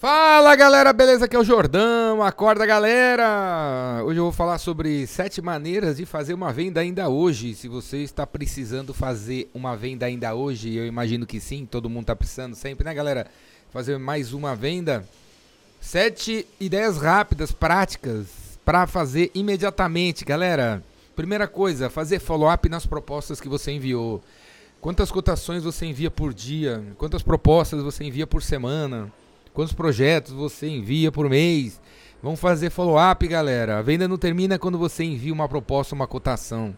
Fala 0.00 0.56
galera, 0.56 0.94
beleza? 0.94 1.26
Aqui 1.26 1.36
é 1.36 1.38
o 1.38 1.44
Jordão, 1.44 2.22
acorda 2.22 2.64
galera! 2.64 4.02
Hoje 4.02 4.18
eu 4.18 4.24
vou 4.24 4.32
falar 4.32 4.56
sobre 4.56 5.06
sete 5.06 5.42
maneiras 5.42 5.98
de 5.98 6.06
fazer 6.06 6.32
uma 6.32 6.50
venda 6.54 6.80
ainda 6.80 7.10
hoje. 7.10 7.54
Se 7.54 7.68
você 7.68 7.98
está 7.98 8.26
precisando 8.26 8.94
fazer 8.94 9.50
uma 9.52 9.76
venda 9.76 10.06
ainda 10.06 10.34
hoje, 10.34 10.74
eu 10.74 10.86
imagino 10.86 11.26
que 11.26 11.38
sim, 11.38 11.66
todo 11.66 11.90
mundo 11.90 12.04
está 12.04 12.16
precisando 12.16 12.54
sempre, 12.54 12.82
né 12.82 12.94
galera? 12.94 13.26
Fazer 13.70 13.98
mais 13.98 14.32
uma 14.32 14.56
venda. 14.56 15.06
Sete 15.82 16.46
ideias 16.58 16.96
rápidas, 16.96 17.52
práticas, 17.52 18.58
para 18.64 18.86
fazer 18.86 19.30
imediatamente, 19.34 20.24
galera. 20.24 20.82
Primeira 21.14 21.46
coisa, 21.46 21.90
fazer 21.90 22.20
follow-up 22.20 22.70
nas 22.70 22.86
propostas 22.86 23.38
que 23.38 23.50
você 23.50 23.72
enviou. 23.72 24.24
Quantas 24.80 25.12
cotações 25.12 25.62
você 25.62 25.84
envia 25.84 26.10
por 26.10 26.32
dia? 26.32 26.82
Quantas 26.96 27.22
propostas 27.22 27.82
você 27.82 28.02
envia 28.02 28.26
por 28.26 28.42
semana? 28.42 29.12
Quantos 29.60 29.74
projetos 29.74 30.32
você 30.32 30.66
envia 30.66 31.12
por 31.12 31.28
mês? 31.28 31.78
Vamos 32.22 32.40
fazer 32.40 32.70
follow-up, 32.70 33.28
galera. 33.28 33.78
A 33.78 33.82
venda 33.82 34.08
não 34.08 34.16
termina 34.16 34.58
quando 34.58 34.78
você 34.78 35.04
envia 35.04 35.34
uma 35.34 35.46
proposta, 35.46 35.94
uma 35.94 36.06
cotação. 36.06 36.74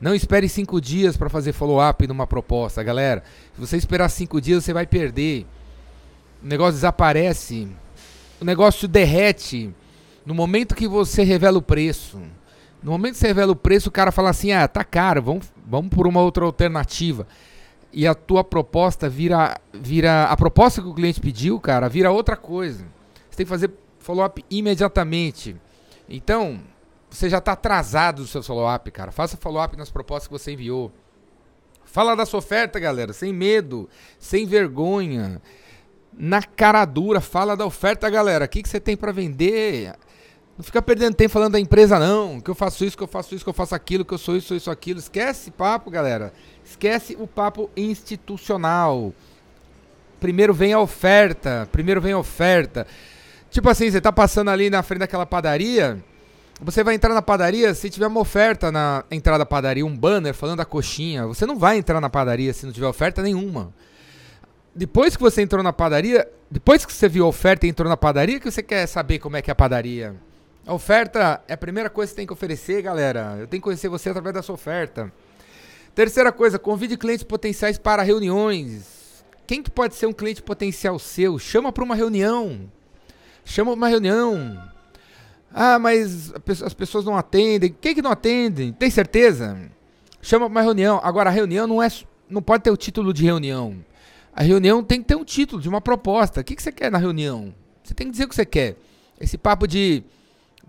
Não 0.00 0.14
espere 0.14 0.48
cinco 0.48 0.80
dias 0.80 1.16
para 1.16 1.28
fazer 1.28 1.52
follow-up 1.52 2.06
numa 2.06 2.24
proposta, 2.24 2.80
galera. 2.80 3.24
Se 3.56 3.60
você 3.60 3.76
esperar 3.76 4.08
cinco 4.08 4.40
dias, 4.40 4.62
você 4.62 4.72
vai 4.72 4.86
perder. 4.86 5.46
O 6.40 6.46
negócio 6.46 6.74
desaparece. 6.74 7.66
O 8.40 8.44
negócio 8.44 8.86
derrete. 8.86 9.74
No 10.24 10.32
momento 10.32 10.76
que 10.76 10.86
você 10.86 11.24
revela 11.24 11.58
o 11.58 11.62
preço. 11.62 12.20
No 12.80 12.92
momento 12.92 13.14
que 13.14 13.18
você 13.18 13.26
revela 13.26 13.50
o 13.50 13.56
preço, 13.56 13.88
o 13.88 13.92
cara 13.92 14.12
fala 14.12 14.30
assim: 14.30 14.52
ah, 14.52 14.68
tá 14.68 14.84
caro, 14.84 15.20
vamos, 15.20 15.52
vamos 15.66 15.92
por 15.92 16.06
uma 16.06 16.20
outra 16.20 16.44
alternativa 16.44 17.26
e 17.92 18.06
a 18.06 18.14
tua 18.14 18.42
proposta 18.42 19.08
vira, 19.08 19.60
vira. 19.72 20.24
A 20.24 20.36
proposta 20.36 20.80
que 20.80 20.88
o 20.88 20.94
cliente 20.94 21.20
pediu, 21.20 21.60
cara, 21.60 21.88
vira 21.88 22.10
outra 22.10 22.36
coisa. 22.36 22.84
Você 23.30 23.36
tem 23.36 23.46
que 23.46 23.50
fazer 23.50 23.70
follow-up 23.98 24.44
imediatamente. 24.50 25.56
Então, 26.08 26.60
você 27.10 27.28
já 27.28 27.38
está 27.38 27.52
atrasado 27.52 28.22
do 28.22 28.28
seu 28.28 28.42
follow-up, 28.42 28.90
cara. 28.90 29.12
Faça 29.12 29.36
follow-up 29.36 29.76
nas 29.76 29.90
propostas 29.90 30.26
que 30.26 30.32
você 30.32 30.52
enviou. 30.52 30.90
Fala 31.84 32.14
da 32.14 32.24
sua 32.24 32.38
oferta, 32.38 32.80
galera, 32.80 33.12
sem 33.12 33.32
medo, 33.32 33.88
sem 34.18 34.46
vergonha. 34.46 35.42
Na 36.12 36.42
cara 36.42 36.84
dura, 36.84 37.20
fala 37.20 37.56
da 37.56 37.66
oferta, 37.66 38.08
galera. 38.08 38.46
O 38.46 38.48
que, 38.48 38.62
que 38.62 38.68
você 38.68 38.80
tem 38.80 38.96
para 38.96 39.12
vender? 39.12 39.94
Não 40.56 40.64
fica 40.64 40.82
perdendo 40.82 41.14
tempo 41.14 41.32
falando 41.32 41.52
da 41.52 41.60
empresa, 41.60 41.98
não. 41.98 42.40
Que 42.40 42.50
eu 42.50 42.54
faço 42.54 42.84
isso, 42.84 42.96
que 42.96 43.02
eu 43.02 43.08
faço 43.08 43.34
isso, 43.34 43.44
que 43.44 43.50
eu 43.50 43.54
faço 43.54 43.74
aquilo, 43.74 44.04
que 44.04 44.12
eu 44.12 44.18
sou 44.18 44.36
isso, 44.36 44.48
sou 44.48 44.56
isso, 44.56 44.70
aquilo. 44.70 44.98
Esquece 44.98 45.50
papo, 45.50 45.90
galera. 45.90 46.32
Esquece 46.64 47.16
o 47.18 47.26
papo 47.26 47.70
institucional. 47.76 49.12
Primeiro 50.20 50.52
vem 50.52 50.72
a 50.72 50.78
oferta. 50.78 51.68
Primeiro 51.72 52.00
vem 52.00 52.12
a 52.12 52.18
oferta. 52.18 52.86
Tipo 53.50 53.68
assim, 53.68 53.90
você 53.90 54.00
tá 54.00 54.12
passando 54.12 54.50
ali 54.50 54.70
na 54.70 54.82
frente 54.82 55.00
daquela 55.00 55.26
padaria. 55.26 56.02
Você 56.60 56.84
vai 56.84 56.94
entrar 56.94 57.12
na 57.12 57.22
padaria 57.22 57.74
se 57.74 57.90
tiver 57.90 58.06
uma 58.06 58.20
oferta 58.20 58.70
na 58.70 59.04
entrada 59.10 59.40
da 59.40 59.46
padaria, 59.46 59.84
um 59.84 59.96
banner 59.96 60.32
falando 60.32 60.58
da 60.58 60.64
coxinha. 60.64 61.26
Você 61.26 61.44
não 61.44 61.58
vai 61.58 61.76
entrar 61.76 62.00
na 62.00 62.08
padaria 62.08 62.52
se 62.52 62.64
não 62.64 62.72
tiver 62.72 62.86
oferta 62.86 63.20
nenhuma. 63.20 63.72
Depois 64.74 65.16
que 65.16 65.22
você 65.22 65.42
entrou 65.42 65.62
na 65.62 65.72
padaria, 65.72 66.26
depois 66.50 66.86
que 66.86 66.92
você 66.92 67.08
viu 67.08 67.24
a 67.24 67.28
oferta 67.28 67.66
e 67.66 67.68
entrou 67.68 67.88
na 67.88 67.96
padaria, 67.96 68.38
que 68.38 68.50
você 68.50 68.62
quer 68.62 68.86
saber 68.86 69.18
como 69.18 69.36
é 69.36 69.42
que 69.42 69.50
é 69.50 69.52
a 69.52 69.56
padaria. 69.56 70.14
A 70.64 70.72
oferta 70.72 71.42
é 71.48 71.54
a 71.54 71.56
primeira 71.56 71.90
coisa 71.90 72.10
que 72.10 72.14
você 72.14 72.16
tem 72.16 72.26
que 72.26 72.32
oferecer, 72.32 72.82
galera. 72.82 73.36
Eu 73.40 73.48
tenho 73.48 73.60
que 73.60 73.64
conhecer 73.64 73.88
você 73.88 74.10
através 74.10 74.34
da 74.34 74.42
sua 74.42 74.54
oferta. 74.54 75.12
Terceira 75.92 76.30
coisa, 76.30 76.58
convide 76.58 76.96
clientes 76.96 77.24
potenciais 77.24 77.78
para 77.78 78.02
reuniões. 78.02 79.24
Quem 79.44 79.60
que 79.60 79.70
pode 79.70 79.96
ser 79.96 80.06
um 80.06 80.12
cliente 80.12 80.40
potencial 80.40 80.98
seu? 81.00 81.36
Chama 81.38 81.72
para 81.72 81.82
uma 81.82 81.96
reunião. 81.96 82.70
Chama 83.44 83.72
uma 83.72 83.88
reunião. 83.88 84.56
Ah, 85.52 85.80
mas 85.80 86.32
as 86.64 86.72
pessoas 86.72 87.04
não 87.04 87.16
atendem. 87.16 87.74
Quem 87.80 87.94
que 87.94 88.00
não 88.00 88.12
atende? 88.12 88.72
Tem 88.78 88.88
certeza? 88.88 89.58
Chama 90.22 90.46
para 90.46 90.52
uma 90.52 90.62
reunião. 90.62 91.00
Agora, 91.02 91.28
a 91.28 91.32
reunião 91.32 91.66
não 91.66 91.82
é, 91.82 91.88
não 92.30 92.40
pode 92.40 92.62
ter 92.62 92.70
o 92.70 92.76
título 92.76 93.12
de 93.12 93.24
reunião. 93.24 93.84
A 94.32 94.44
reunião 94.44 94.82
tem 94.82 95.02
que 95.02 95.08
ter 95.08 95.16
um 95.16 95.24
título 95.24 95.60
de 95.60 95.68
uma 95.68 95.80
proposta. 95.80 96.40
O 96.40 96.44
que, 96.44 96.54
que 96.54 96.62
você 96.62 96.70
quer 96.70 96.90
na 96.90 96.98
reunião? 96.98 97.52
Você 97.82 97.92
tem 97.92 98.06
que 98.06 98.12
dizer 98.12 98.24
o 98.24 98.28
que 98.28 98.34
você 98.36 98.46
quer. 98.46 98.76
Esse 99.20 99.36
papo 99.36 99.66
de 99.66 100.04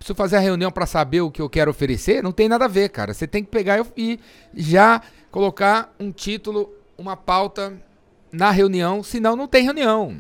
preciso 0.04 0.16
fazer 0.16 0.36
a 0.36 0.40
reunião 0.40 0.70
para 0.70 0.86
saber 0.86 1.22
o 1.22 1.32
que 1.32 1.42
eu 1.42 1.50
quero 1.50 1.72
oferecer, 1.72 2.22
não 2.22 2.32
tem 2.32 2.50
nada 2.50 2.66
a 2.66 2.68
ver, 2.68 2.90
cara. 2.90 3.14
Você 3.14 3.26
tem 3.26 3.44
que 3.44 3.50
pegar 3.50 3.86
e 3.96 4.20
já 4.54 5.02
colocar 5.32 5.94
um 6.00 6.12
título, 6.12 6.74
uma 6.98 7.16
pauta 7.16 7.74
na 8.32 8.52
reunião, 8.52 9.02
senão 9.02 9.36
não 9.36 9.48
tem 9.48 9.64
reunião. 9.64 10.18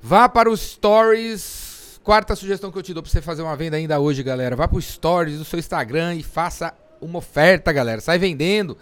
Vá 0.00 0.28
para 0.28 0.50
os 0.50 0.60
stories. 0.60 2.00
Quarta 2.04 2.34
sugestão 2.34 2.70
que 2.70 2.78
eu 2.78 2.82
te 2.82 2.92
dou 2.92 3.02
para 3.02 3.10
você 3.10 3.22
fazer 3.22 3.42
uma 3.42 3.56
venda 3.56 3.76
ainda 3.76 3.98
hoje, 3.98 4.22
galera. 4.22 4.54
Vá 4.54 4.68
para 4.68 4.78
os 4.78 4.84
stories 4.84 5.38
do 5.38 5.44
seu 5.44 5.58
Instagram 5.58 6.16
e 6.16 6.22
faça 6.22 6.74
uma 7.00 7.18
oferta, 7.20 7.72
galera. 7.72 8.00
Sai 8.00 8.18
vendendo. 8.18 8.76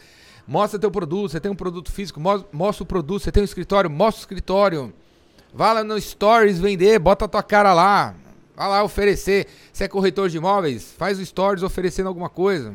Mostra 0.48 0.80
teu 0.80 0.90
produto. 0.90 1.30
Você 1.30 1.38
tem 1.38 1.50
um 1.50 1.54
produto 1.54 1.92
físico, 1.92 2.18
mostra 2.18 2.82
o 2.82 2.86
produto. 2.86 3.22
Você 3.22 3.30
tem 3.30 3.42
um 3.42 3.44
escritório, 3.44 3.90
mostra 3.90 4.20
o 4.20 4.22
escritório. 4.22 4.92
Vá 5.52 5.74
lá 5.74 5.84
no 5.84 6.00
stories 6.00 6.58
vender, 6.58 6.98
bota 6.98 7.26
a 7.26 7.28
tua 7.28 7.42
cara 7.42 7.74
lá. 7.74 8.14
Vai 8.60 8.68
lá 8.68 8.84
oferecer. 8.84 9.46
Se 9.72 9.84
é 9.84 9.88
corretor 9.88 10.28
de 10.28 10.36
imóveis, 10.36 10.92
faz 10.98 11.16
stories 11.18 11.62
oferecendo 11.62 12.08
alguma 12.08 12.28
coisa. 12.28 12.74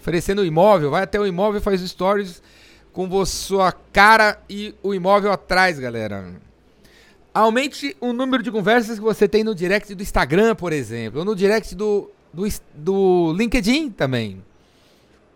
Oferecendo 0.00 0.44
imóvel, 0.44 0.90
vai 0.90 1.04
até 1.04 1.20
o 1.20 1.24
imóvel 1.24 1.60
faz 1.60 1.80
stories 1.82 2.42
com 2.92 3.24
sua 3.24 3.70
cara 3.70 4.42
e 4.50 4.74
o 4.82 4.92
imóvel 4.92 5.30
atrás, 5.30 5.78
galera. 5.78 6.34
Aumente 7.32 7.96
o 8.00 8.12
número 8.12 8.42
de 8.42 8.50
conversas 8.50 8.98
que 8.98 9.04
você 9.04 9.28
tem 9.28 9.44
no 9.44 9.54
direct 9.54 9.94
do 9.94 10.02
Instagram, 10.02 10.56
por 10.56 10.72
exemplo, 10.72 11.20
ou 11.20 11.24
no 11.24 11.36
direct 11.36 11.76
do, 11.76 12.10
do, 12.32 12.48
do 12.74 13.32
LinkedIn 13.38 13.90
também. 13.90 14.44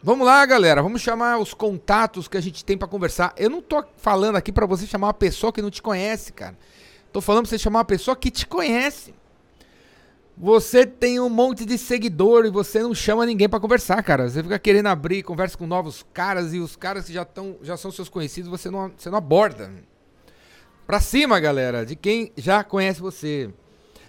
Vamos 0.03 0.27
lá, 0.27 0.45
galera, 0.45 0.83
vamos 0.83 1.03
chamar 1.03 1.39
os 1.39 1.55
contatos 1.55 2.27
que 2.27 2.37
a 2.37 2.41
gente 2.41 2.65
tem 2.65 2.77
para 2.77 2.89
conversar. 2.89 3.33
Eu 3.37 3.49
não 3.49 3.63
tô 3.63 3.85
falando 3.97 4.35
aqui 4.35 4.51
para 4.51 4.67
você 4.67 4.89
chamar 4.89 5.07
uma 5.07 5.15
pessoa 5.15 5.53
que 5.53 5.63
não 5.63 5.71
te 5.71 5.81
conhece, 5.81 6.33
cara. 6.33 6.59
Tô 7.13 7.21
falando 7.21 7.45
pra 7.45 7.51
você 7.51 7.59
chamar 7.61 7.79
uma 7.79 7.85
pessoa 7.85 8.17
que 8.17 8.29
te 8.29 8.45
conhece. 8.45 9.15
Você 10.37 10.85
tem 10.85 11.21
um 11.21 11.29
monte 11.29 11.65
de 11.65 11.79
seguidor 11.79 12.45
e 12.45 12.51
você 12.51 12.83
não 12.83 12.93
chama 12.93 13.25
ninguém 13.25 13.49
para 13.49 13.61
conversar, 13.61 14.03
cara. 14.03 14.29
Você 14.29 14.43
fica 14.43 14.59
querendo 14.59 14.87
abrir 14.87 15.23
conversa 15.23 15.57
com 15.57 15.67
novos 15.67 16.05
caras 16.13 16.53
e 16.53 16.59
os 16.59 16.75
caras 16.75 17.07
que 17.07 17.13
já, 17.13 17.25
tão, 17.25 17.57
já 17.63 17.77
são 17.77 17.93
seus 17.93 18.09
conhecidos, 18.09 18.51
você 18.51 18.69
não, 18.69 18.91
você 18.97 19.09
não 19.09 19.19
aborda. 19.19 19.71
Pra 20.87 21.01
cima, 21.01 21.39
galera, 21.39 21.87
de 21.87 21.95
quem 21.95 22.33
já 22.37 22.65
conhece 22.65 23.01
você. 23.01 23.49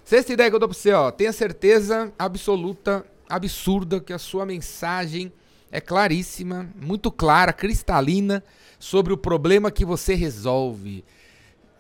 Sexta 0.04 0.34
ideia 0.34 0.50
que 0.50 0.56
eu 0.56 0.60
dou 0.60 0.68
pra 0.68 0.78
você, 0.78 0.92
ó. 0.92 1.12
Tenha 1.12 1.32
certeza 1.32 2.12
absoluta, 2.18 3.06
absurda, 3.30 4.00
que 4.00 4.12
a 4.12 4.20
sua 4.20 4.48
mensagem 4.48 5.32
é 5.72 5.80
claríssima, 5.80 6.70
muito 6.76 7.12
clara, 7.12 7.54
cristalina 7.54 8.44
sobre 8.80 9.14
o 9.14 9.18
problema 9.18 9.70
que 9.70 9.86
você 9.86 10.16
resolve. 10.16 11.06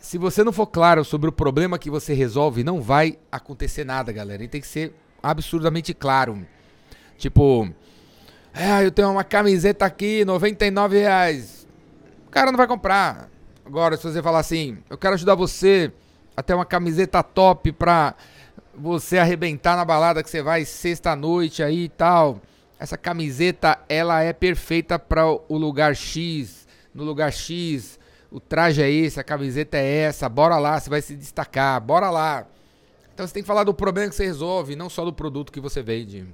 Se 0.05 0.19
você 0.19 0.43
não 0.43 0.53
for 0.53 0.67
claro 0.67 1.03
sobre 1.03 1.27
o 1.27 1.31
problema 1.31 1.79
que 1.79 1.89
você 1.89 2.13
resolve, 2.13 2.63
não 2.63 2.79
vai 2.79 3.17
acontecer 3.31 3.83
nada, 3.83 4.11
galera. 4.11 4.43
E 4.43 4.47
tem 4.47 4.61
que 4.61 4.67
ser 4.67 4.93
absurdamente 5.21 5.95
claro. 5.95 6.45
Tipo, 7.17 7.67
é, 8.53 8.85
eu 8.85 8.91
tenho 8.91 9.09
uma 9.09 9.23
camiseta 9.23 9.83
aqui, 9.83 10.23
99 10.23 10.99
reais. 10.99 11.67
O 12.27 12.29
cara 12.29 12.51
não 12.51 12.57
vai 12.57 12.67
comprar. 12.67 13.31
Agora, 13.65 13.97
se 13.97 14.03
você 14.03 14.21
falar 14.21 14.37
assim, 14.37 14.77
eu 14.91 14.95
quero 14.95 15.15
ajudar 15.15 15.33
você 15.33 15.91
a 16.37 16.43
ter 16.43 16.53
uma 16.53 16.65
camiseta 16.65 17.23
top 17.23 17.71
pra 17.71 18.13
você 18.75 19.17
arrebentar 19.17 19.75
na 19.75 19.83
balada 19.83 20.21
que 20.21 20.29
você 20.29 20.43
vai 20.43 20.65
sexta-noite 20.65 21.63
aí 21.63 21.85
e 21.85 21.89
tal. 21.89 22.39
Essa 22.77 22.95
camiseta, 22.95 23.79
ela 23.89 24.21
é 24.21 24.33
perfeita 24.33 24.99
para 24.99 25.25
o 25.25 25.57
lugar 25.57 25.95
X, 25.95 26.67
no 26.93 27.03
lugar 27.03 27.33
X 27.33 27.97
o 28.31 28.39
traje 28.39 28.81
é 28.81 28.89
esse, 28.89 29.19
a 29.19 29.23
camiseta 29.23 29.77
é 29.77 30.03
essa, 30.03 30.27
bora 30.27 30.57
lá, 30.57 30.79
você 30.79 30.89
vai 30.89 31.01
se 31.01 31.15
destacar, 31.15 31.79
bora 31.81 32.09
lá. 32.09 32.47
Então 33.13 33.25
você 33.25 33.33
tem 33.33 33.43
que 33.43 33.47
falar 33.47 33.63
do 33.63 33.73
problema 33.73 34.09
que 34.09 34.15
você 34.15 34.25
resolve, 34.25 34.75
não 34.75 34.89
só 34.89 35.05
do 35.05 35.13
produto 35.13 35.51
que 35.51 35.59
você 35.59 35.81
vende. 35.81 36.25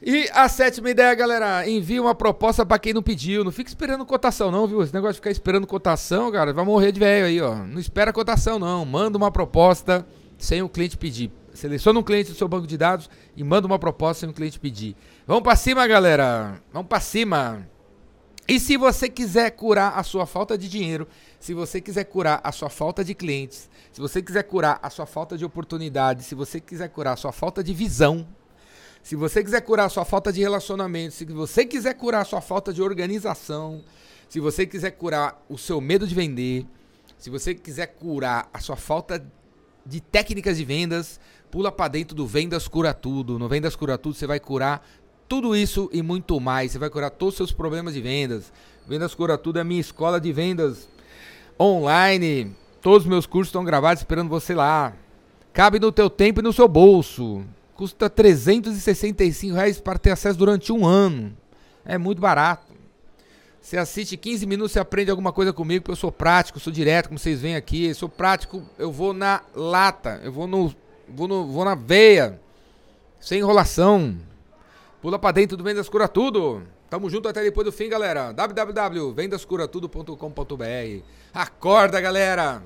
E 0.00 0.28
a 0.32 0.48
sétima 0.48 0.90
ideia, 0.90 1.12
galera, 1.14 1.68
envie 1.68 1.98
uma 1.98 2.14
proposta 2.14 2.64
para 2.64 2.78
quem 2.78 2.94
não 2.94 3.02
pediu. 3.02 3.42
Não 3.42 3.50
fica 3.50 3.68
esperando 3.68 4.06
cotação, 4.06 4.50
não, 4.50 4.66
viu? 4.66 4.80
Esse 4.80 4.94
negócio 4.94 5.14
de 5.14 5.18
ficar 5.18 5.30
esperando 5.30 5.66
cotação, 5.66 6.30
cara, 6.30 6.52
vai 6.52 6.64
morrer 6.64 6.92
de 6.92 7.00
velho 7.00 7.26
aí, 7.26 7.40
ó. 7.40 7.56
Não 7.56 7.80
espera 7.80 8.12
cotação, 8.12 8.58
não. 8.58 8.84
Manda 8.84 9.18
uma 9.18 9.30
proposta 9.30 10.06
sem 10.38 10.62
o 10.62 10.68
cliente 10.68 10.96
pedir. 10.96 11.32
Seleciona 11.52 11.98
um 11.98 12.04
cliente 12.04 12.30
do 12.30 12.36
seu 12.36 12.46
banco 12.46 12.66
de 12.66 12.78
dados 12.78 13.10
e 13.36 13.42
manda 13.42 13.66
uma 13.66 13.78
proposta 13.78 14.20
sem 14.20 14.28
o 14.28 14.32
cliente 14.32 14.60
pedir. 14.60 14.94
Vamos 15.26 15.42
para 15.42 15.56
cima, 15.56 15.84
galera. 15.88 16.62
Vamos 16.72 16.88
para 16.88 17.00
cima. 17.00 17.66
E 18.48 18.58
se 18.58 18.78
você 18.78 19.10
quiser 19.10 19.50
curar 19.50 19.98
a 19.98 20.02
sua 20.02 20.24
falta 20.24 20.56
de 20.56 20.70
dinheiro, 20.70 21.06
se 21.38 21.52
você 21.52 21.82
quiser 21.82 22.04
curar 22.04 22.40
a 22.42 22.50
sua 22.50 22.70
falta 22.70 23.04
de 23.04 23.14
clientes, 23.14 23.68
se 23.92 24.00
você 24.00 24.22
quiser 24.22 24.42
curar 24.44 24.78
a 24.82 24.88
sua 24.88 25.04
falta 25.04 25.36
de 25.36 25.44
oportunidade, 25.44 26.22
se 26.22 26.34
você 26.34 26.58
quiser 26.58 26.88
curar 26.88 27.12
a 27.12 27.16
sua 27.16 27.30
falta 27.30 27.62
de 27.62 27.74
visão, 27.74 28.26
se 29.02 29.14
você 29.14 29.44
quiser 29.44 29.60
curar 29.60 29.84
a 29.84 29.88
sua 29.90 30.04
falta 30.06 30.32
de 30.32 30.40
relacionamento, 30.40 31.14
se 31.14 31.26
você 31.26 31.66
quiser 31.66 31.92
curar 31.92 32.22
a 32.22 32.24
sua 32.24 32.40
falta 32.40 32.72
de 32.72 32.80
organização, 32.80 33.84
se 34.30 34.40
você 34.40 34.64
quiser 34.64 34.92
curar 34.92 35.44
o 35.46 35.58
seu 35.58 35.78
medo 35.78 36.06
de 36.06 36.14
vender, 36.14 36.66
se 37.18 37.28
você 37.28 37.54
quiser 37.54 37.88
curar 37.88 38.48
a 38.50 38.60
sua 38.60 38.76
falta 38.76 39.22
de 39.84 40.00
técnicas 40.00 40.56
de 40.56 40.64
vendas, 40.64 41.20
pula 41.50 41.70
para 41.70 41.88
dentro 41.88 42.16
do 42.16 42.26
Vendas 42.26 42.66
Cura 42.66 42.94
Tudo. 42.94 43.38
No 43.38 43.46
Vendas 43.46 43.76
Cura 43.76 43.98
Tudo 43.98 44.14
você 44.14 44.26
vai 44.26 44.40
curar 44.40 44.86
tudo 45.28 45.54
isso 45.54 45.90
e 45.92 46.02
muito 46.02 46.40
mais. 46.40 46.72
Você 46.72 46.78
vai 46.78 46.88
curar 46.88 47.10
todos 47.10 47.34
os 47.34 47.36
seus 47.36 47.52
problemas 47.52 47.94
de 47.94 48.00
vendas. 48.00 48.50
Vendas 48.86 49.14
Cura 49.14 49.36
Tudo 49.36 49.58
é 49.58 49.62
a 49.62 49.64
minha 49.64 49.80
escola 49.80 50.18
de 50.18 50.32
vendas 50.32 50.88
online. 51.60 52.56
Todos 52.80 53.02
os 53.02 53.08
meus 53.08 53.26
cursos 53.26 53.48
estão 53.48 53.64
gravados 53.64 54.00
esperando 54.00 54.30
você 54.30 54.54
lá. 54.54 54.94
Cabe 55.52 55.78
no 55.78 55.92
teu 55.92 56.08
tempo 56.08 56.40
e 56.40 56.42
no 56.42 56.52
seu 56.52 56.66
bolso. 56.66 57.44
Custa 57.74 58.08
365 58.08 59.54
reais 59.54 59.80
para 59.80 59.98
ter 59.98 60.10
acesso 60.10 60.38
durante 60.38 60.72
um 60.72 60.86
ano. 60.86 61.36
É 61.84 61.98
muito 61.98 62.20
barato. 62.20 62.68
Você 63.60 63.76
assiste 63.76 64.16
15 64.16 64.46
minutos, 64.46 64.72
você 64.72 64.80
aprende 64.80 65.10
alguma 65.10 65.32
coisa 65.32 65.52
comigo, 65.52 65.82
porque 65.82 65.92
eu 65.92 65.96
sou 65.96 66.10
prático, 66.10 66.58
sou 66.58 66.72
direto, 66.72 67.08
como 67.08 67.18
vocês 67.18 67.40
veem 67.40 67.54
aqui. 67.54 67.86
Eu 67.86 67.94
sou 67.94 68.08
prático, 68.08 68.62
eu 68.78 68.90
vou 68.90 69.12
na 69.12 69.42
lata, 69.54 70.20
eu 70.24 70.32
vou 70.32 70.46
no. 70.46 70.74
Vou, 71.06 71.28
no, 71.28 71.46
vou 71.46 71.64
na 71.64 71.74
veia. 71.74 72.40
Sem 73.20 73.40
enrolação. 73.40 74.16
Pula 75.00 75.16
pra 75.18 75.30
dentro 75.30 75.56
do 75.56 75.62
Vendas 75.62 75.88
Cura 75.88 76.08
Tudo. 76.08 76.60
Tamo 76.90 77.08
junto 77.08 77.28
até 77.28 77.40
depois 77.42 77.64
do 77.64 77.70
fim, 77.70 77.88
galera. 77.88 78.32
www.vendascuratudo.com.br. 78.32 81.04
Acorda, 81.32 82.00
galera! 82.00 82.60